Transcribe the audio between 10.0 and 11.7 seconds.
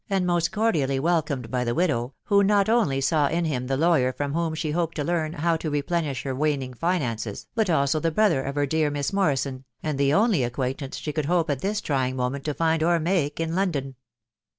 only acquaintance she could hope at